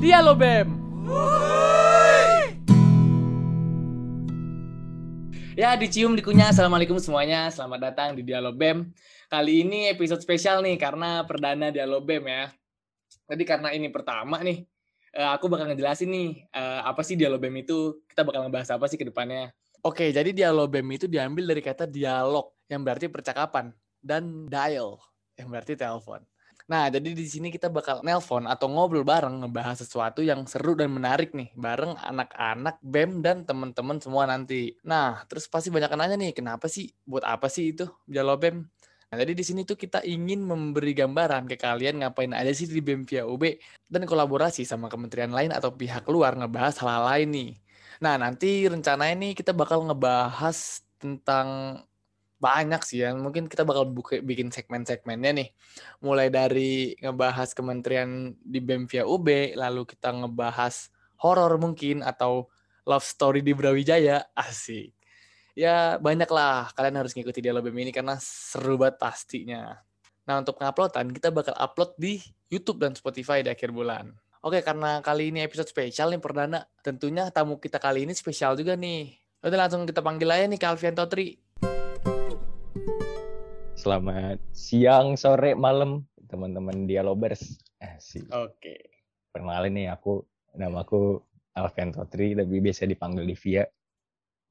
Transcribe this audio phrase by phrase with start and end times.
[0.00, 0.68] Dialog BEM.
[5.52, 6.56] Ya, dicium dikunyah.
[6.56, 7.52] Assalamualaikum semuanya.
[7.52, 8.88] Selamat datang di Dialog BEM.
[9.28, 12.48] Kali ini episode spesial nih karena perdana Dialog BEM ya.
[13.28, 14.64] Jadi karena ini pertama nih,
[15.12, 18.00] eh, aku bakal ngejelasin nih eh, apa sih Dialog BEM itu.
[18.08, 19.52] Kita bakal ngebahas apa sih ke depannya.
[19.84, 23.68] Oke, jadi Dialog BEM itu diambil dari kata dialog yang berarti percakapan
[24.00, 24.96] dan dial
[25.36, 26.24] yang berarti telepon.
[26.70, 30.94] Nah, jadi di sini kita bakal nelpon atau ngobrol bareng ngebahas sesuatu yang seru dan
[30.94, 34.78] menarik nih bareng anak-anak BEM dan teman-teman semua nanti.
[34.86, 38.56] Nah, terus pasti banyak nanya nih, kenapa sih buat apa sih itu Dialog BEM?
[39.10, 42.78] Nah, jadi di sini tuh kita ingin memberi gambaran ke kalian ngapain aja sih di
[42.78, 43.42] BEM via UB
[43.90, 47.50] dan kolaborasi sama kementerian lain atau pihak luar ngebahas hal-hal lain nih.
[47.98, 51.80] Nah, nanti rencananya nih kita bakal ngebahas tentang
[52.40, 53.12] banyak sih ya.
[53.12, 55.48] Mungkin kita bakal buka, bikin segmen-segmennya nih.
[56.00, 60.88] Mulai dari ngebahas kementerian di BEM via UB, lalu kita ngebahas
[61.20, 62.48] horor mungkin atau
[62.88, 64.24] love story di Brawijaya.
[64.32, 64.96] Asik.
[65.52, 69.76] Ya banyak lah, kalian harus ngikuti dialog BEM ini karena seru banget pastinya.
[70.24, 72.16] Nah untuk penguploadan kita bakal upload di
[72.48, 74.10] YouTube dan Spotify di akhir bulan.
[74.40, 78.72] Oke, karena kali ini episode spesial nih perdana, tentunya tamu kita kali ini spesial juga
[78.72, 79.12] nih.
[79.44, 81.36] Udah langsung kita panggil aja nih ke Alfian Totri.
[83.80, 87.56] Selamat siang, sore, malam, teman-teman dialogers.
[87.80, 88.28] Asik.
[88.28, 88.76] Oke.
[89.32, 90.20] Perkenalin nih, aku
[90.52, 91.16] nama aku
[91.56, 93.64] Alfian Totri, tapi biasa dipanggil Divia.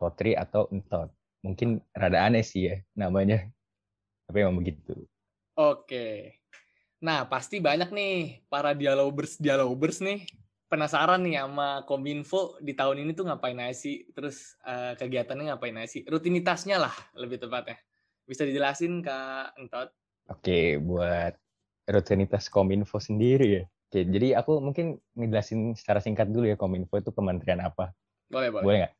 [0.02, 1.14] Totri atau Entot.
[1.46, 3.46] Mungkin rada aneh sih ya namanya.
[4.26, 4.98] Tapi emang begitu.
[5.54, 6.42] Oke.
[7.06, 10.26] Nah, pasti banyak nih para dialogers dialogers nih
[10.66, 14.10] penasaran nih sama Kominfo di tahun ini tuh ngapain aja sih?
[14.10, 16.02] Terus eh, kegiatannya ngapain aja sih?
[16.10, 17.78] Rutinitasnya lah lebih tepatnya.
[18.30, 19.90] Bisa dijelasin Kak Entot?
[20.30, 21.34] Oke, buat
[21.90, 23.64] rutinitas Kominfo sendiri ya.
[23.90, 27.90] Oke, jadi aku mungkin ngejelasin secara singkat dulu ya Kominfo itu kementerian apa.
[28.30, 28.62] Boleh, boleh.
[28.62, 28.94] Boleh nggak?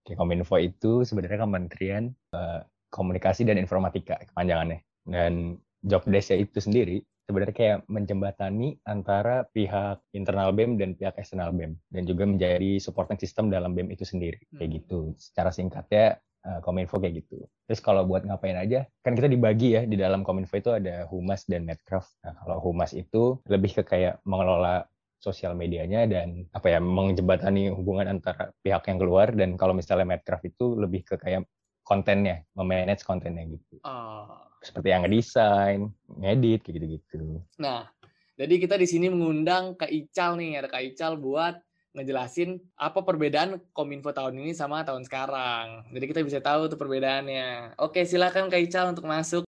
[0.00, 4.80] Oke, Kominfo itu sebenarnya Kementerian eh, Komunikasi dan Informatika kepanjangannya.
[5.04, 11.52] Dan job desk itu sendiri sebenarnya kayak menjembatani antara pihak internal BEM dan pihak eksternal
[11.52, 14.76] BEM dan juga menjadi supporting system dalam BEM itu sendiri kayak Hmm.
[14.80, 14.98] gitu.
[15.20, 17.46] Secara singkatnya Kominfo kayak gitu.
[17.70, 21.46] Terus kalau buat ngapain aja, kan kita dibagi ya di dalam Kominfo itu ada Humas
[21.46, 22.18] dan Medcraft.
[22.26, 24.82] Nah, kalau Humas itu lebih ke kayak mengelola
[25.22, 30.50] sosial medianya dan apa ya menjembatani hubungan antara pihak yang keluar dan kalau misalnya Medcraft
[30.50, 31.46] itu lebih ke kayak
[31.86, 33.78] kontennya, memanage kontennya gitu.
[33.86, 34.26] Oh.
[34.58, 37.42] Seperti yang ngedesain, ngedit kayak gitu-gitu.
[37.62, 37.86] Nah,
[38.34, 41.54] jadi kita di sini mengundang Kak Ical nih, ada Kak Ical buat
[41.92, 45.92] ngejelasin apa perbedaan Kominfo tahun ini sama tahun sekarang.
[45.92, 47.76] Jadi kita bisa tahu tuh perbedaannya.
[47.76, 49.44] Oke, silakan Kak Ical untuk masuk.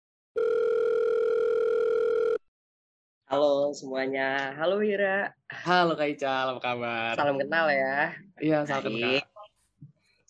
[3.30, 7.14] Halo semuanya, halo Wira, Halo Kak Ical, apa kabar?
[7.16, 8.12] salam kenal ya.
[8.36, 8.92] Iya, salam.
[8.92, 9.24] Kak.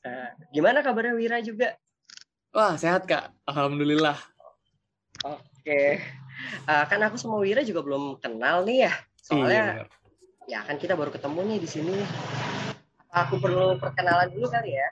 [0.06, 1.75] Eh, gimana kabarnya Wira juga?
[2.55, 3.33] Wah, sehat Kak.
[3.49, 4.21] Alhamdulillah.
[5.25, 5.99] Oke,
[6.62, 8.93] Eh, kan aku sama Wira juga belum kenal nih ya.
[8.93, 9.89] Iya, Soalnya benar.
[10.50, 11.97] Ya kan kita baru ketemu nih di sini.
[13.12, 14.88] Apa Aku perlu perkenalan dulu kali ya.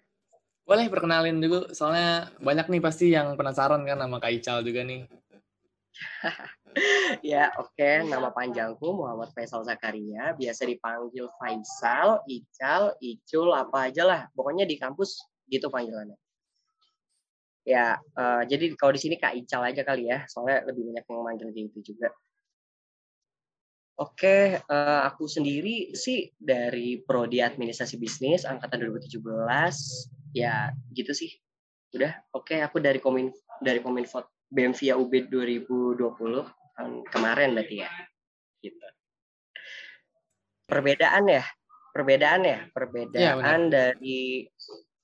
[0.68, 5.08] Boleh perkenalin dulu, soalnya banyak nih pasti yang penasaran kan sama Kak Ical juga nih.
[7.26, 14.20] Ya oke, nama panjangku Muhammad Faisal Zakaria, biasa dipanggil Faisal, Ical, Icul, apa aja lah.
[14.38, 15.18] Pokoknya di kampus
[15.50, 16.14] gitu panggilannya.
[17.66, 21.22] Ya, eh, jadi kalau di sini Kak Ical aja kali ya, soalnya lebih banyak yang
[21.26, 22.14] manggil gitu juga.
[24.00, 30.08] Oke, eh, aku sendiri sih dari Prodi Administrasi Bisnis angkatan 2017.
[30.32, 31.36] Ya, gitu sih.
[31.92, 33.28] Udah, oke aku dari Komin
[33.60, 36.48] dari Kominfo BEM via UB 2020
[36.80, 37.92] tahun kemarin berarti ya.
[38.64, 38.86] Gitu.
[40.64, 41.44] Perbedaan ya,
[41.92, 44.48] perbedaan ya, perbedaan dari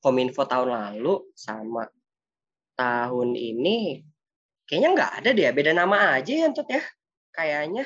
[0.00, 1.84] Kominfo tahun lalu sama
[2.80, 4.00] tahun ini
[4.64, 6.82] kayaknya nggak ada deh, beda nama aja ya ya.
[7.36, 7.84] Kayaknya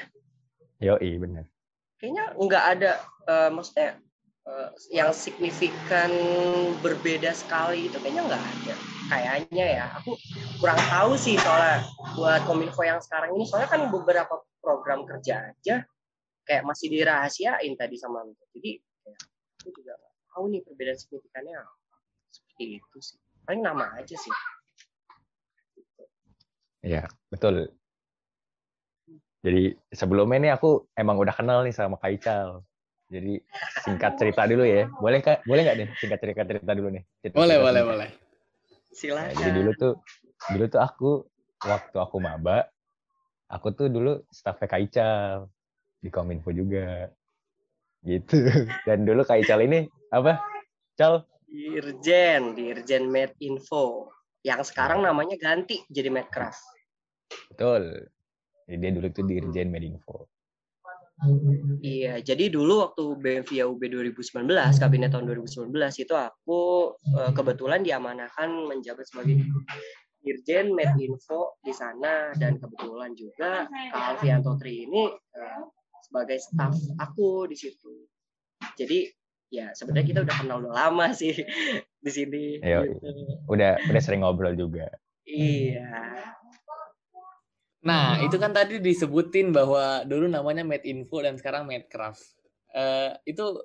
[0.81, 1.45] Yoi, bener.
[2.01, 2.93] kayaknya nggak ada
[3.28, 4.01] eh, maksudnya
[4.49, 6.09] eh, yang signifikan
[6.81, 8.75] berbeda sekali itu kayaknya nggak ada
[9.13, 10.16] kayaknya ya aku
[10.57, 11.84] kurang tahu sih soalnya
[12.16, 15.84] buat kominfo yang sekarang ini soalnya kan beberapa program kerja aja
[16.49, 18.49] kayak masih dirahasiain tadi sama Miko.
[18.57, 19.16] jadi ya,
[19.60, 21.75] aku juga nggak tahu nih perbedaan signifikannya apa.
[22.33, 24.33] seperti itu sih paling nama aja sih
[26.81, 27.69] Iya, betul.
[29.41, 32.60] Jadi sebelumnya nih aku emang udah kenal nih sama Kak Ical.
[33.10, 33.42] Jadi
[33.83, 34.87] singkat cerita dulu ya.
[35.03, 35.42] Boleh kak?
[35.42, 37.03] Boleh nggak nih singkat cerita cerita dulu nih?
[37.19, 38.10] Cerita- Boleh, cerita boleh, boleh.
[38.10, 39.92] Nah, silakan jadi dulu tuh
[40.54, 41.10] dulu tuh aku
[41.66, 42.71] waktu aku maba,
[43.51, 45.51] aku tuh dulu staff Kak Ical
[45.98, 47.10] di Kominfo juga.
[48.01, 48.37] gitu.
[48.87, 50.39] Dan dulu Kak Ical ini apa?
[50.95, 51.25] Cal?
[51.51, 54.07] Dirjen, Dirjen Med Info.
[54.47, 56.63] Yang sekarang namanya ganti jadi Medcraft.
[57.51, 58.07] Betul.
[58.71, 60.31] Jadi dia dulu tuh Dirjen Medinfo.
[61.83, 64.47] Iya, jadi dulu waktu BMVIA UB 2019,
[64.78, 65.69] kabinet tahun 2019
[66.01, 69.43] itu aku uh, kebetulan diamanahkan menjabat sebagai
[70.22, 75.63] Dirjen Medinfo di sana dan kebetulan juga Kak Alfianto Tri ini uh,
[76.01, 78.07] sebagai staf aku di situ.
[78.78, 79.05] Jadi
[79.51, 81.37] ya sebenarnya kita udah kenal udah lama sih
[82.05, 82.65] di sini.
[82.65, 83.09] Ayo, gitu.
[83.45, 84.89] Udah udah sering ngobrol juga.
[85.28, 86.40] Iya.
[87.80, 92.21] Nah, itu kan tadi disebutin bahwa dulu namanya Made Info dan sekarang Madecraft.
[92.77, 93.65] Uh, itu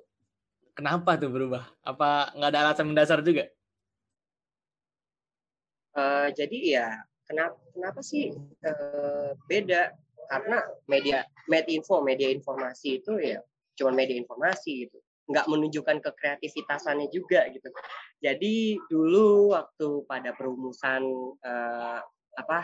[0.72, 1.68] kenapa tuh berubah?
[1.84, 3.44] Apa nggak ada alasan mendasar juga?
[5.92, 6.88] Uh, jadi ya
[7.28, 8.32] kenapa kenapa sih
[8.64, 9.92] uh, beda?
[10.26, 13.38] Karena media Made Info, media informasi itu ya
[13.76, 17.68] cuma media informasi gitu nggak menunjukkan kekreativitasannya juga gitu.
[18.22, 21.02] Jadi dulu waktu pada perumusan
[21.42, 21.98] uh,
[22.36, 22.62] apa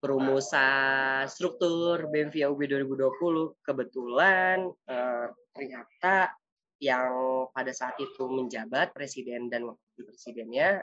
[0.00, 6.32] perumusan struktur BMVA UB 2020 kebetulan eh, ternyata
[6.80, 7.12] yang
[7.52, 10.80] pada saat itu menjabat presiden dan wakil presidennya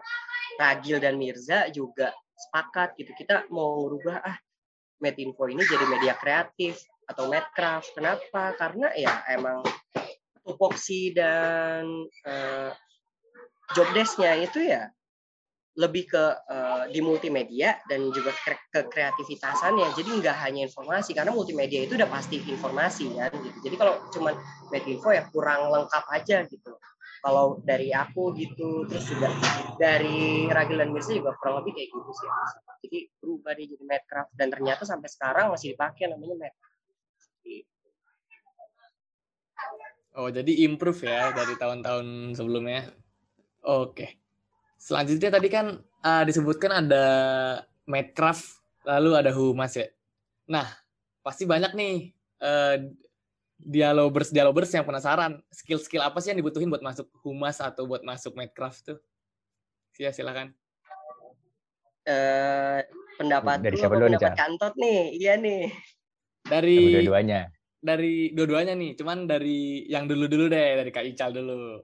[0.62, 3.18] Ragil dan Mirza juga sepakat gitu.
[3.18, 4.38] Kita mau merubah ah
[5.02, 8.54] Medinfo ini jadi media kreatif atau Medcraft kenapa?
[8.58, 9.66] Karena ya emang
[10.46, 12.72] tupoksi dan uh,
[13.76, 14.90] job desknya itu ya
[15.78, 19.94] lebih ke uh, di multimedia dan juga ke, ke kreativitasannya.
[19.94, 23.58] Jadi nggak hanya informasi karena multimedia itu udah pasti informasi kan gitu.
[23.70, 24.34] Jadi kalau cuman
[24.74, 26.74] info ya kurang lengkap aja gitu.
[27.22, 29.30] Kalau dari aku gitu, terus juga
[29.78, 32.30] dari Ragil dan Mirza juga kurang lebih kayak gitu sih.
[32.88, 36.66] Jadi berubah dia jadi Madcraft dan ternyata sampai sekarang masih dipakai namanya Madcraft.
[40.18, 42.90] Oh, jadi improve ya dari tahun-tahun sebelumnya.
[43.62, 43.94] Oke.
[43.94, 44.12] Okay.
[44.78, 47.06] Selanjutnya tadi kan uh, disebutkan ada
[47.90, 49.90] Madcraft, lalu ada Humas ya.
[50.48, 50.70] Nah,
[51.26, 52.14] pasti banyak nih
[52.46, 52.78] uh,
[53.58, 58.38] dialogers dialogers yang penasaran skill-skill apa sih yang dibutuhin buat masuk Humas atau buat masuk
[58.38, 59.00] Madcraft tuh?
[59.98, 60.54] Sia silakan.
[62.08, 62.80] Uh,
[63.20, 65.68] pendapat dari siapa dulu pendapat kantor nih, iya nih.
[66.48, 67.52] Dari dua-duanya.
[67.78, 71.82] Dari dua-duanya nih, cuman dari yang dulu-dulu deh, dari Kak Ical dulu.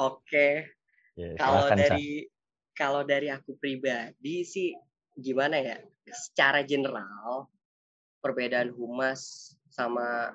[0.00, 0.78] Oke,
[1.14, 2.26] Ya, kalau dari
[2.74, 4.74] kalau dari aku pribadi sih
[5.14, 5.76] gimana ya?
[6.04, 7.48] Secara general
[8.20, 10.34] perbedaan humas sama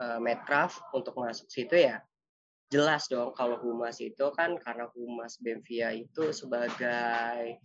[0.00, 2.00] uh, Medcraft untuk masuk situ ya
[2.70, 7.58] jelas dong kalau humas itu kan karena humas Bemvia itu sebagai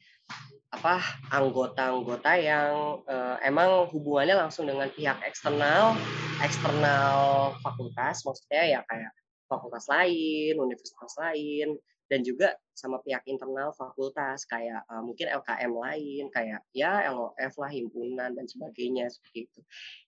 [0.74, 0.98] apa
[1.30, 5.94] anggota-anggota yang uh, emang hubungannya langsung dengan pihak eksternal
[6.42, 9.14] eksternal fakultas maksudnya ya kayak
[9.46, 16.26] fakultas lain universitas lain dan juga sama pihak internal fakultas kayak uh, mungkin LKM lain
[16.30, 19.62] kayak ya LOF lah himpunan dan sebagainya seperti itu.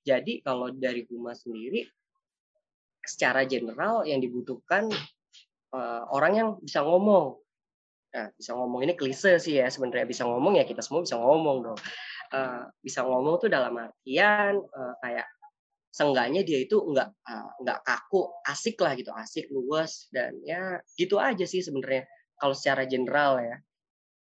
[0.06, 1.88] Jadi kalau dari humas sendiri
[3.08, 4.92] secara general yang dibutuhkan
[5.74, 7.40] uh, orang yang bisa ngomong.
[8.08, 11.58] Nah, bisa ngomong ini klise sih ya sebenarnya bisa ngomong ya kita semua bisa ngomong
[11.72, 11.80] dong.
[12.28, 15.28] Uh, bisa ngomong tuh dalam artian uh, kayak
[15.92, 21.18] seenggaknya dia itu nggak uh, nggak kaku asik lah gitu asik luas dan ya gitu
[21.18, 22.06] aja sih sebenarnya
[22.38, 23.58] kalau secara general ya.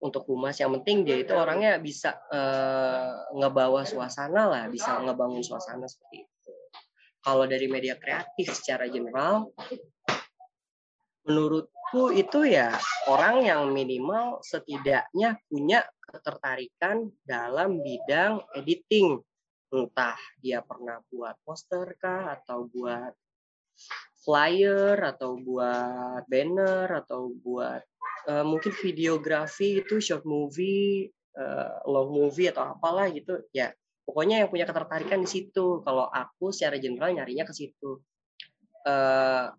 [0.01, 5.85] Untuk humas yang penting dia itu orangnya bisa uh, ngebawa suasana lah bisa ngebangun suasana
[5.85, 6.51] seperti itu.
[7.21, 9.53] Kalau dari media kreatif secara general
[11.21, 12.73] menurutku itu ya
[13.05, 19.21] orang yang minimal setidaknya punya ketertarikan dalam bidang editing
[19.71, 23.15] entah dia pernah buat poster kah atau buat
[24.21, 27.81] flyer atau buat banner atau buat
[28.29, 31.09] uh, mungkin videografi itu short movie
[31.39, 33.41] uh, long movie atau apalah gitu.
[33.55, 33.73] Ya
[34.05, 35.81] pokoknya yang punya ketertarikan di situ.
[35.81, 37.97] Kalau aku secara general nyarinya ke situ.
[38.81, 39.49] Uh,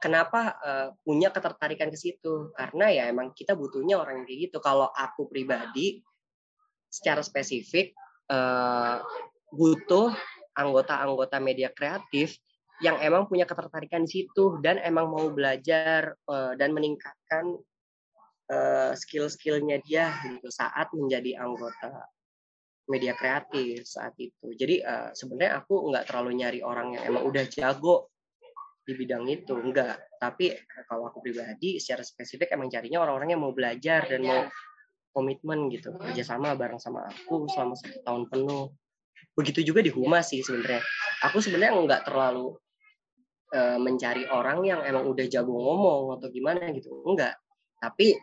[0.00, 2.54] kenapa uh, punya ketertarikan ke situ?
[2.56, 4.58] Karena ya emang kita butuhnya orang yang kayak gitu.
[4.62, 6.00] Kalau aku pribadi
[6.88, 7.92] secara spesifik
[8.30, 9.02] uh,
[9.52, 10.12] butuh
[10.56, 12.36] anggota-anggota media kreatif
[12.84, 17.56] yang emang punya ketertarikan di situ dan emang mau belajar uh, dan meningkatkan
[18.52, 22.04] uh, skill-skillnya dia gitu saat menjadi anggota
[22.86, 24.54] media kreatif saat itu.
[24.54, 28.12] Jadi uh, sebenarnya aku nggak terlalu nyari orang yang emang udah jago
[28.86, 29.98] di bidang itu, enggak.
[30.20, 30.54] Tapi
[30.86, 34.46] kalau aku pribadi secara spesifik emang carinya orang-orang yang mau belajar dan mau
[35.16, 35.96] komitmen gitu.
[35.96, 38.68] Kerjasama bareng sama aku selama satu tahun penuh.
[39.32, 40.84] Begitu juga di humas sih sebenarnya.
[41.24, 42.52] Aku sebenarnya nggak terlalu
[43.56, 47.00] uh, mencari orang yang emang udah jago ngomong atau gimana gitu.
[47.08, 47.40] Enggak
[47.80, 48.16] tapi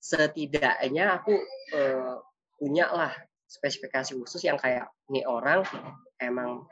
[0.00, 1.34] setidaknya aku
[1.76, 2.18] uh,
[2.56, 3.12] punya lah
[3.46, 5.62] spesifikasi khusus yang kayak nih orang
[6.18, 6.66] emang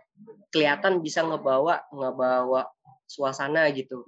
[0.51, 2.71] kelihatan bisa ngebawa ngebawa
[3.05, 4.07] suasana gitu.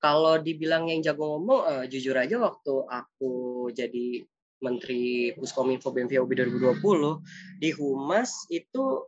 [0.00, 4.22] Kalau dibilang yang jago ngomong uh, jujur aja waktu aku jadi
[4.62, 9.04] Menteri Puskominfo BMVOB 2020 di Humas itu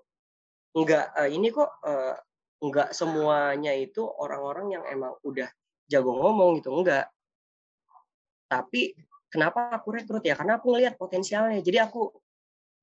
[0.77, 2.17] enggak uh, ini kok uh,
[2.61, 5.49] enggak semuanya itu orang-orang yang emang udah
[5.89, 7.09] jago ngomong gitu enggak
[8.49, 8.97] tapi
[9.29, 10.35] kenapa aku rekrut ya?
[10.35, 11.61] Karena aku ngelihat potensialnya.
[11.61, 12.09] Jadi aku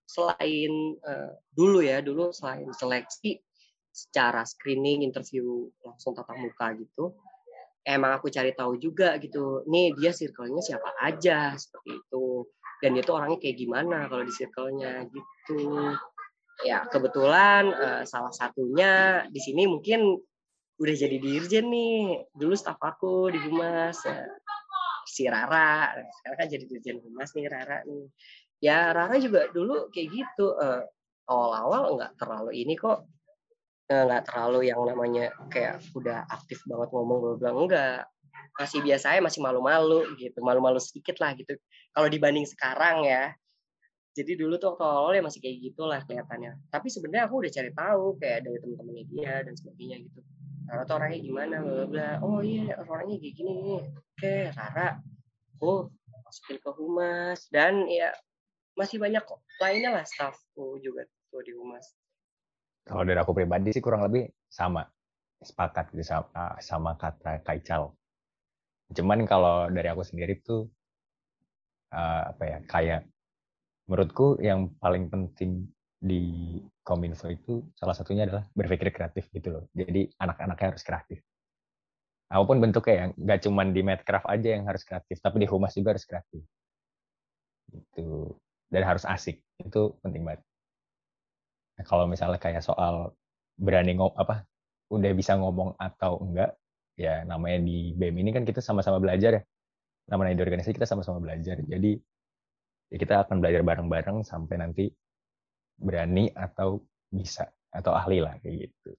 [0.05, 3.41] selain uh, dulu ya dulu selain seleksi
[3.89, 7.17] secara screening interview langsung tatap muka gitu
[7.85, 11.53] emang aku cari tahu juga gitu nih dia circle-nya siapa aja?
[11.53, 12.49] Seperti itu.
[12.81, 15.93] Dan itu orangnya kayak gimana kalau di circle-nya gitu.
[16.65, 20.17] Ya kebetulan uh, salah satunya di sini mungkin
[20.81, 22.25] udah jadi dirjen nih.
[22.33, 24.25] Dulu staf aku di humas ya.
[25.05, 25.93] si Rara.
[26.19, 28.05] Sekarang kan jadi dirjen humas nih Rara nih.
[28.59, 30.81] Ya Rara juga dulu kayak gitu uh,
[31.29, 33.05] awal-awal nggak terlalu ini kok
[33.85, 38.09] nggak uh, terlalu yang namanya kayak udah aktif banget ngomong gue bilang enggak
[38.57, 40.39] masih biasa masih malu-malu gitu.
[40.41, 41.53] Malu-malu sedikit lah gitu.
[41.93, 43.35] Kalau dibanding sekarang ya
[44.15, 46.55] jadi dulu tuh waktu awal ya masih kayak gitulah kelihatannya.
[46.71, 50.19] Tapi sebenarnya aku udah cari tahu kayak dari teman-temannya dia dan sebagainya gitu.
[50.65, 53.81] Rara tuh orangnya gimana bla bla oh iya orangnya kayak gini nih.
[53.99, 54.97] Oke Rara
[55.59, 55.91] oh
[56.23, 57.39] masukin ke humas.
[57.51, 58.15] Dan ya
[58.79, 59.43] masih banyak kok.
[59.59, 61.91] Lainnya lah staffku juga tuh di humas.
[62.85, 64.85] Kalau dari aku pribadi sih kurang lebih sama,
[65.41, 67.97] sepakat gitu sama, sama kata Kaical.
[68.93, 70.69] Cuman kalau dari aku sendiri tuh
[71.89, 73.01] uh, apa ya kayak
[73.89, 75.65] menurutku yang paling penting
[75.97, 79.63] di Kominfo itu salah satunya adalah berpikir kreatif gitu loh.
[79.73, 81.19] Jadi anak-anaknya harus kreatif.
[82.29, 85.73] Apa pun bentuknya ya, nggak cuma di Medcraft aja yang harus kreatif, tapi di Humas
[85.73, 86.45] juga harus kreatif.
[87.73, 88.37] Gitu
[88.75, 90.41] dan harus asik itu penting banget
[91.83, 93.11] kalau misalnya kayak soal
[93.59, 94.47] berani ngom apa
[94.93, 96.55] udah bisa ngomong atau enggak
[96.95, 99.43] ya namanya di BEM ini kan kita sama-sama belajar ya
[100.07, 101.99] namanya di organisasi kita sama-sama belajar jadi
[102.93, 104.85] ya kita akan belajar bareng-bareng sampai nanti
[105.75, 106.79] berani atau
[107.11, 108.95] bisa atau ahli lah kayak gitu.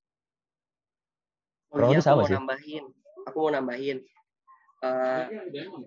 [1.72, 2.36] Oh, iya, aku mau sih.
[2.36, 2.84] nambahin,
[3.24, 3.98] aku mau nambahin
[4.84, 5.24] uh,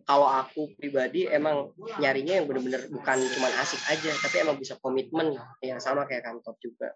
[0.07, 5.37] kalau aku pribadi emang nyarinya yang bener-bener bukan cuma asik aja tapi emang bisa komitmen
[5.61, 6.89] ya sama kayak kantor juga.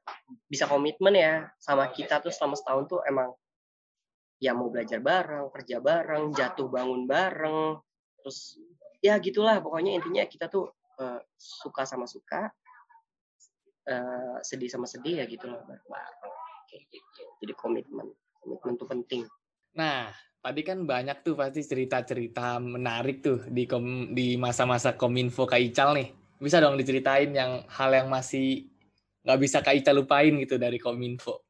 [0.50, 3.30] Bisa komitmen ya sama kita tuh selama setahun tuh emang
[4.42, 7.78] ya mau belajar bareng kerja bareng jatuh bangun bareng
[8.22, 8.58] terus
[9.04, 9.62] ya gitulah.
[9.62, 12.50] Pokoknya intinya kita tuh uh, suka sama suka
[13.86, 15.62] uh, sedih sama sedih ya gitulah
[16.66, 17.24] kayak gitu.
[17.44, 18.10] Jadi komitmen
[18.42, 19.24] komitmen tuh penting.
[19.78, 20.10] Nah
[20.44, 25.96] tadi kan banyak tuh pasti cerita-cerita menarik tuh di kom di masa-masa kominfo Kak Ical
[25.96, 26.12] nih.
[26.36, 28.68] Bisa dong diceritain yang hal yang masih
[29.24, 31.48] nggak bisa Kak Ical lupain gitu dari kominfo.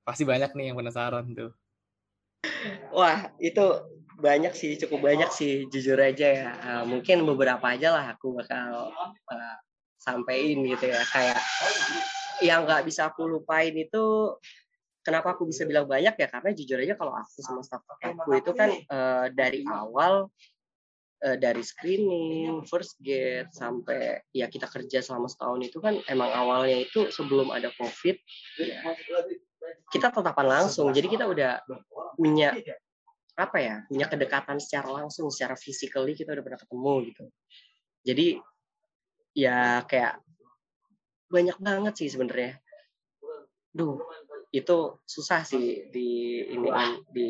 [0.00, 1.52] Pasti banyak nih yang penasaran tuh.
[2.96, 3.62] Wah, itu
[4.16, 6.50] banyak sih, cukup banyak sih, jujur aja ya.
[6.64, 8.90] Uh, mungkin beberapa aja lah aku bakal
[9.28, 9.56] uh,
[10.00, 11.04] sampein gitu ya.
[11.04, 11.38] Kayak
[12.40, 14.34] yang nggak bisa aku lupain itu
[15.02, 16.28] kenapa aku bisa bilang banyak ya?
[16.30, 20.30] Karena jujur aja kalau aku sama staff aku itu kan uh, dari awal
[21.26, 26.86] uh, dari screening, first gate sampai ya kita kerja selama setahun itu kan emang awalnya
[26.86, 28.16] itu sebelum ada covid
[29.90, 30.88] kita tetapan langsung.
[30.94, 31.60] Jadi kita udah
[32.14, 32.54] punya
[33.34, 33.76] apa ya?
[33.90, 37.24] Punya kedekatan secara langsung secara physically kita udah pernah ketemu gitu.
[38.02, 38.28] Jadi
[39.34, 40.22] ya kayak
[41.26, 42.58] banyak banget sih sebenarnya.
[43.72, 43.96] Duh
[44.52, 46.68] itu susah sih di ini
[47.08, 47.28] di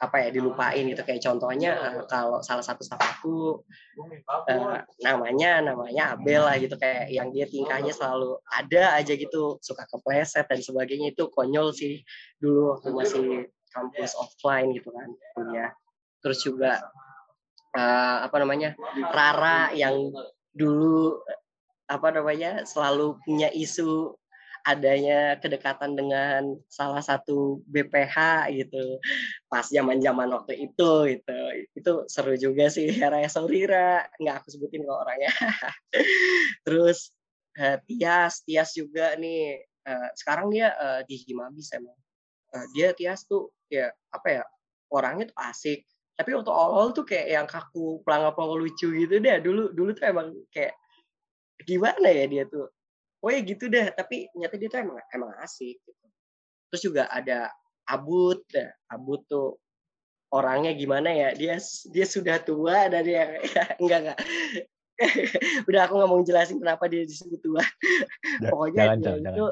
[0.00, 1.04] apa ya dilupain gitu.
[1.04, 3.60] Kayak contohnya uh, kalau salah satu staff aku
[4.48, 6.80] uh, namanya namanya Abel lah gitu.
[6.80, 9.60] Kayak yang dia tingkahnya selalu ada aja gitu.
[9.60, 11.12] Suka kepleset dan sebagainya.
[11.12, 12.00] Itu konyol sih
[12.40, 13.26] dulu waktu masih
[13.72, 15.76] kampus offline gitu kan punya
[16.24, 16.82] terus juga
[17.76, 18.74] uh, apa namanya
[19.12, 20.10] Rara yang
[20.56, 21.20] dulu
[21.88, 24.12] apa namanya selalu punya isu
[24.64, 28.98] adanya kedekatan dengan salah satu BPH gitu.
[29.46, 31.40] Pas zaman zaman waktu itu gitu.
[31.74, 35.32] Itu seru juga sih Raya Saurira nggak aku sebutin kok orangnya.
[36.66, 37.12] Terus
[37.58, 38.42] uh, Tias.
[38.42, 39.62] Tias juga nih.
[39.88, 41.96] Uh, sekarang dia uh, di Himabis emang.
[42.52, 44.42] Uh, dia Tias tuh ya apa ya
[44.92, 45.84] orangnya tuh asik.
[46.18, 49.38] Tapi waktu awal tuh kayak yang kaku pelangga-pelangga lucu gitu deh.
[49.38, 50.74] Dulu dulu tuh emang kayak
[51.62, 52.70] gimana ya dia tuh
[53.24, 56.04] oh ya gitu deh tapi nyata dia tuh emang emang asik gitu
[56.68, 57.50] terus juga ada
[57.88, 58.68] Abut, ya.
[58.92, 59.56] Abut tuh
[60.28, 61.32] orangnya gimana ya?
[61.32, 61.56] Dia
[61.88, 64.18] dia sudah tua dan dia ya, enggak enggak.
[65.68, 67.64] Udah aku nggak mau jelasin kenapa dia disebut tua.
[68.52, 69.44] Pokoknya jangan, dia jangan, itu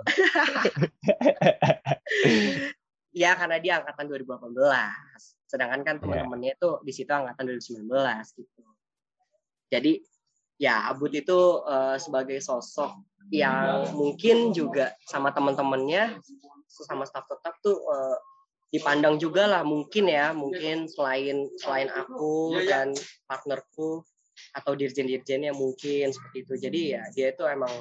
[3.17, 4.53] ya karena dia angkatan 2018.
[5.49, 6.03] Sedangkan kan Iya.
[6.05, 8.63] teman-temannya itu di situ angkatan 2019 gitu.
[9.73, 9.93] Jadi
[10.57, 16.23] ya Abud itu eh, sebagai sosok yang mungkin juga sama teman-temannya
[16.67, 18.17] sama staff tetap tuh eh,
[18.71, 22.93] dipandang juga lah mungkin ya mungkin selain selain aku dan
[23.25, 24.03] partnerku
[24.53, 26.55] atau dirjen-dirjennya mungkin seperti itu.
[26.61, 27.73] Jadi ya dia itu emang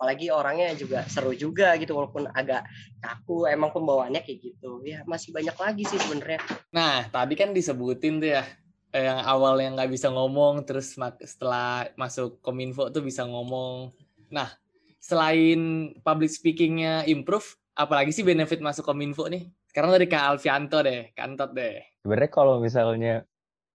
[0.00, 2.64] apalagi orangnya juga seru juga gitu walaupun agak
[3.04, 4.80] kaku emang pembawaannya kayak gitu.
[4.84, 6.40] Ya masih banyak lagi sih sebenarnya.
[6.72, 8.44] Nah, tadi kan disebutin tuh ya,
[8.94, 10.94] eh, yang awal yang nggak bisa ngomong, terus
[11.24, 13.90] setelah masuk Kominfo tuh bisa ngomong.
[14.30, 14.50] Nah,
[14.98, 19.48] selain public speakingnya improve, apalagi sih benefit masuk Kominfo nih?
[19.70, 21.78] Sekarang dari Kak Alfianto deh, Kantot deh.
[22.02, 23.22] Sebenarnya kalau misalnya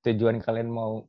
[0.03, 1.07] tujuan kalian mau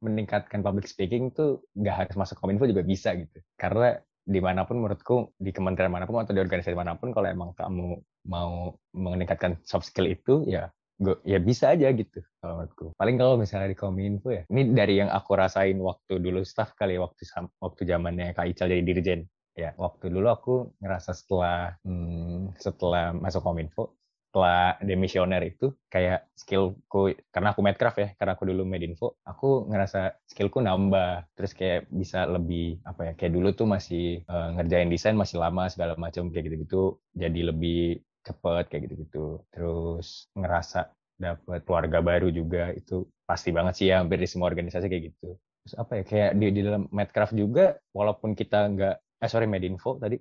[0.00, 3.38] meningkatkan public speaking tuh nggak harus masuk kominfo juga bisa gitu.
[3.54, 7.28] Karena di mana pun menurutku di kementerian mana pun atau di organisasi mana pun kalau
[7.28, 10.68] emang kamu mau meningkatkan soft skill itu ya
[11.00, 12.86] go- ya bisa aja gitu kalau menurutku.
[13.00, 14.42] Paling kalau misalnya di kominfo ya.
[14.52, 17.22] Ini dari yang aku rasain waktu dulu staff kali ya, waktu
[17.64, 19.20] waktu zamannya Kak Ical jadi dirjen.
[19.58, 23.98] Ya, waktu dulu aku ngerasa setelah hmm, setelah masuk kominfo
[24.30, 30.22] setelah demisioner itu kayak skillku karena aku medcraft ya karena aku dulu medinfo aku ngerasa
[30.30, 35.18] skillku nambah terus kayak bisa lebih apa ya kayak dulu tuh masih eh, ngerjain desain
[35.18, 39.44] masih lama segala macam kayak gitu-gitu jadi lebih cepet kayak gitu-gitu.
[39.52, 40.78] Terus ngerasa
[41.20, 45.36] dapat keluarga baru juga itu pasti banget sih ya hampir di semua organisasi kayak gitu.
[45.36, 50.00] Terus apa ya kayak di, di dalam medcraft juga walaupun kita nggak eh sorry medinfo
[50.00, 50.16] tadi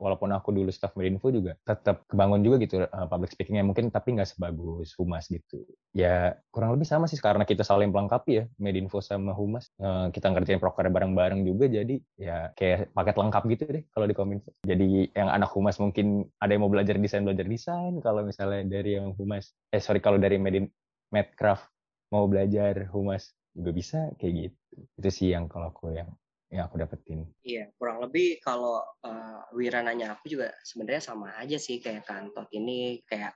[0.00, 3.66] walaupun aku dulu staff Medinfo juga tetap kebangun juga gitu uh, public speakingnya.
[3.66, 5.62] Mungkin tapi nggak sebagus Humas gitu.
[5.92, 9.68] Ya kurang lebih sama sih karena kita saling melengkapi ya Medinfo sama Humas.
[9.76, 14.14] Uh, kita ngerjain proker bareng-bareng juga jadi ya kayak paket lengkap gitu deh kalau di
[14.16, 14.50] Kominfo.
[14.64, 18.00] Jadi yang anak Humas mungkin ada yang mau belajar desain belajar desain.
[18.00, 20.66] Kalau misalnya dari yang Humas eh sorry kalau dari Medin
[21.12, 21.68] Medcraft
[22.10, 24.58] mau belajar Humas juga bisa kayak gitu.
[25.00, 26.12] Itu sih yang kalau aku yang
[26.50, 31.58] yang aku dapetin Iya, kurang lebih kalau eh, Wira nanya aku juga sebenarnya sama aja
[31.58, 33.34] sih kayak kantor ini kayak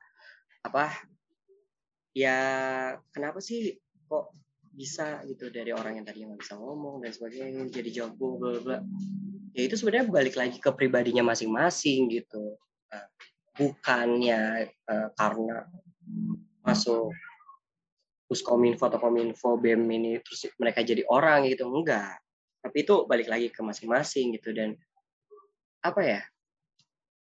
[0.63, 0.95] apa?
[2.15, 2.39] Ya
[3.11, 4.35] kenapa sih kok
[4.71, 8.79] bisa gitu dari orang yang tadi nggak bisa ngomong dan sebagainya jadi jago bla bla.
[9.59, 12.55] Ya itu sebenarnya balik lagi ke pribadinya masing-masing gitu.
[12.95, 13.09] Eh,
[13.59, 15.67] bukannya eh, karena
[16.63, 17.11] masuk
[18.31, 22.15] Puskominfo atau Kominfo BEM ini terus mereka jadi orang gitu enggak
[22.61, 24.53] tapi itu balik lagi ke masing-masing gitu.
[24.53, 24.77] Dan
[25.81, 26.21] apa ya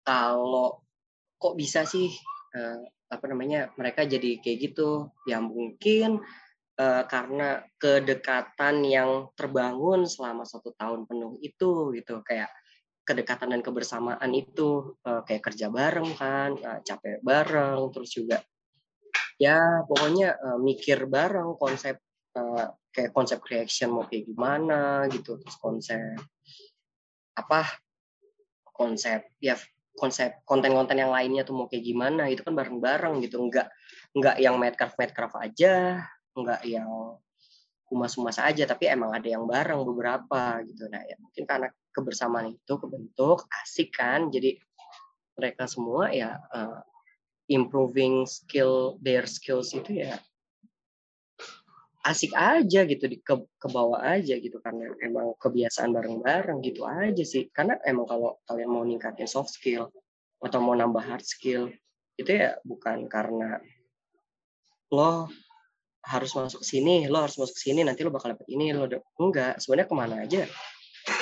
[0.02, 0.80] kalau
[1.36, 2.08] kok bisa sih
[2.56, 5.12] eh, apa namanya mereka jadi kayak gitu?
[5.28, 6.24] Ya mungkin
[6.80, 12.24] eh, karena kedekatan yang terbangun selama satu tahun penuh itu gitu.
[12.24, 12.50] Kayak
[13.06, 18.42] kedekatan dan kebersamaan itu eh, kayak kerja bareng kan eh, capek bareng terus juga
[19.36, 22.00] ya pokoknya eh, mikir bareng konsep
[22.36, 26.16] eh, kayak konsep creation mau kayak gimana gitu terus konsep
[27.36, 27.68] apa
[28.72, 29.60] konsep ya
[29.96, 33.40] konsep konten-konten yang lainnya tuh mau kayak gimana itu kan bareng-bareng gitu.
[33.48, 33.72] Nggak
[34.12, 36.04] nggak yang medcraft medcraft aja
[36.36, 37.16] nggak yang
[37.88, 40.86] humas-humas aja tapi emang ada yang bareng beberapa gitu.
[40.92, 44.28] Nah ya mungkin karena kebersamaan itu kebentuk asik kan?
[44.28, 44.60] Jadi
[45.36, 46.80] mereka semua ya eh,
[47.48, 50.20] improving skill their skills itu ya
[52.06, 57.24] asik aja gitu di ke, ke bawah aja gitu karena emang kebiasaan bareng-bareng gitu aja
[57.26, 57.50] sih.
[57.50, 59.90] Karena emang kalau kalian mau ningkatin soft skill
[60.38, 61.72] atau mau nambah hard skill
[62.16, 63.58] itu ya bukan karena
[64.94, 65.26] lo
[66.06, 68.86] harus masuk sini lo harus masuk sini nanti lo bakal dapet ini lo
[69.18, 69.58] enggak.
[69.58, 70.42] Sebenarnya ke mana aja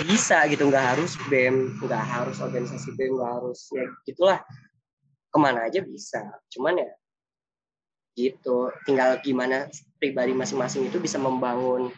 [0.05, 4.41] bisa gitu nggak harus bem nggak harus organisasi bem nggak harus ya gitulah.
[5.33, 6.21] Ke mana aja bisa
[6.53, 6.93] cuman ya
[8.21, 8.69] gitu.
[8.85, 9.73] Tinggal gimana
[10.05, 11.89] pribadi masing-masing itu bisa membangun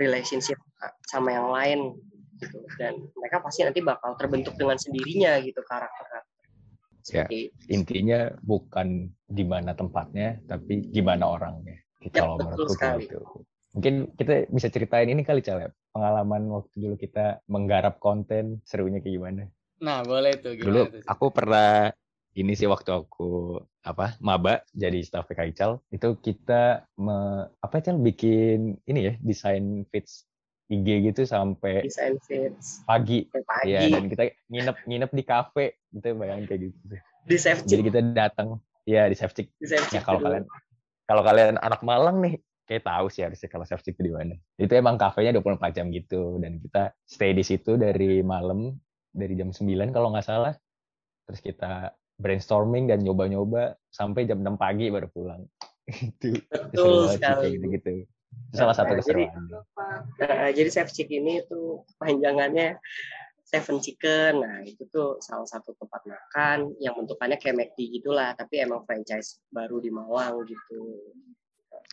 [0.00, 0.56] relationship
[1.04, 1.78] sama yang lain
[2.40, 6.24] gitu dan mereka pasti nanti bakal terbentuk dengan sendirinya gitu karakter
[7.10, 7.26] Ya,
[7.66, 13.44] intinya bukan di mana tempatnya tapi gimana orangnya gitu Ya, kalau menurutku gitu
[13.76, 19.16] mungkin kita bisa ceritain ini kali Caleb pengalaman waktu dulu kita menggarap konten serunya kayak
[19.16, 19.42] gimana
[19.80, 20.54] Nah, boleh tuh.
[20.60, 21.08] dulu Gimana tuh?
[21.08, 21.88] aku pernah
[22.36, 27.96] ini sih waktu aku apa maba jadi staff PK Ical itu kita me, apa Cal
[27.96, 30.28] bikin ini ya desain feeds
[30.70, 33.26] IG gitu sampai desain fits pagi.
[33.26, 35.66] Sampai ya pagi dan kita nginep nginep di kafe
[35.96, 36.76] gitu bayangin kayak gitu
[37.26, 38.60] di jadi kita datang.
[38.88, 39.52] Iya di Sevcik
[39.92, 40.26] Ya kalau dulu.
[40.30, 40.44] kalian
[41.04, 44.34] kalau kalian anak Malang nih kayak tahu sih harusnya kalau Sevcik itu di mana.
[44.56, 48.78] Itu emang kafenya 24 jam gitu dan kita stay di situ dari malam
[49.10, 50.54] dari jam 9 kalau nggak salah.
[51.28, 55.42] Terus kita brainstorming dan nyoba-nyoba sampai jam 6 pagi baru pulang.
[55.90, 57.40] itu itu Betul sekali.
[57.42, 57.90] kayak gitu-gitu.
[58.06, 59.42] Itu salah satu Nah, jadi- keseruan.
[60.20, 62.78] Nah, jadi Sevcik ini tuh panjangannya
[63.42, 64.32] Seven Chicken.
[64.38, 69.42] Nah, itu tuh salah satu tempat makan yang bentukannya kayak McD gitulah, tapi emang franchise
[69.50, 71.10] baru di Malang gitu.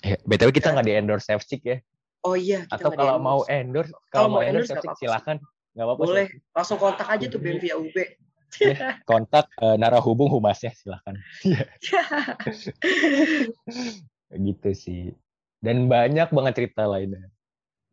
[0.06, 1.78] Eh, BTW kita nggak di endorse Sevcik ya.
[2.22, 5.02] Oh iya, kita Atau kalau mau endorse, Kalau kalau mau endorse endorse apa-apa sih.
[5.02, 5.38] silakan.
[5.74, 5.98] Nggak apa-apa.
[5.98, 6.06] sih.
[6.06, 7.98] boleh langsung kontak aja tuh via UB.
[9.10, 11.16] Kontak eh, narahubung humasnya silahkan
[14.48, 15.14] gitu sih
[15.62, 17.28] dan banyak banget cerita lainnya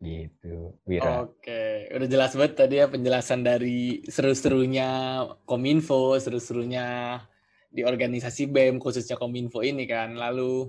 [0.04, 7.16] gitu Wira Oke, udah jelas banget tadi ya penjelasan dari seru-serunya Kominfo, seru-serunya
[7.72, 10.12] di organisasi BEM khususnya Kominfo ini kan.
[10.18, 10.68] Lalu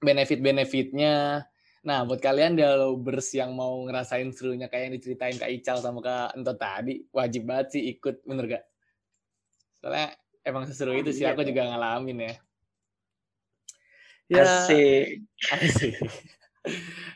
[0.00, 1.44] benefit-benefitnya.
[1.86, 6.34] Nah, buat kalian dialogers yang mau ngerasain serunya kayak yang diceritain Kak Ical sama Kak
[6.34, 8.64] Entot tadi, wajib banget sih ikut, bener gak?
[9.80, 12.34] Soalnya emang seseru itu sih, Iya aku juga ngalamin ya.
[14.32, 15.22] Asik.
[15.52, 15.94] asik.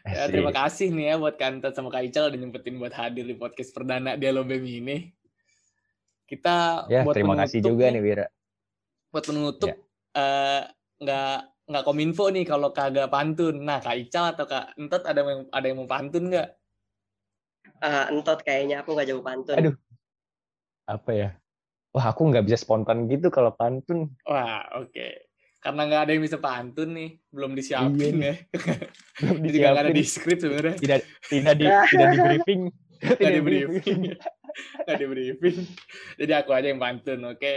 [0.07, 3.35] Ya, terima kasih nih ya buat Kantot sama Kak Ical udah nyempetin buat hadir di
[3.35, 5.11] podcast perdana Dialobem ini.
[6.23, 8.27] Kita ya buat terima kasih penutup juga nih Wira
[9.11, 9.75] Buat penutup Ya.
[10.15, 10.63] eh,
[11.03, 13.59] nggak nggak kominfo nih kalau kagak pantun.
[13.67, 16.49] Nah Kak Ical atau Kak Entot ada yang ada yang mau pantun nggak?
[17.83, 19.57] Eh, entot kayaknya aku nggak jauh pantun.
[19.59, 19.75] Aduh.
[20.87, 21.29] apa ya
[21.91, 25.27] wah aku nggak bisa spontan gitu kalau pantun Wah oke.
[25.61, 28.35] Karena nggak ada yang bisa pantun nih, belum disiapin Iya ya.
[29.21, 30.77] belum Ini juga nggak ada di disiapin skrip sebenarnya.
[30.81, 32.63] tidak tidak di tidak di briefing
[33.21, 34.01] tidak di briefing.
[34.87, 35.59] Nggak di briefing.
[36.17, 37.55] Jadi aku aja yang pantun, oke?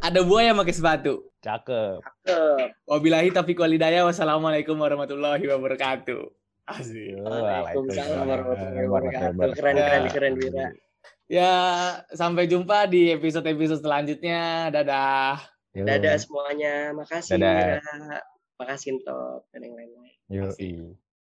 [0.00, 1.28] Ada buaya pakai sepatu.
[1.40, 4.08] cakep Eh, Wabillahi taufiq walhidayah.
[4.08, 6.24] Wassalamualaikum warahmatullahi wabarakatuh.
[6.68, 7.16] Asik.
[7.16, 9.56] Yo, Waalaikumsalam warahmatullahi warahmatullahi wabarakatuh.
[9.58, 10.66] Keren, keren, keren, Wira.
[11.30, 11.54] Ya,
[12.10, 14.66] sampai jumpa di episode-episode selanjutnya.
[14.74, 15.38] Dadah.
[15.70, 16.90] Yo, Dadah semuanya.
[16.90, 17.78] Makasih Dadah.
[18.58, 20.18] Makasih Entot dan yang lain-lain.
[20.26, 20.98] yo.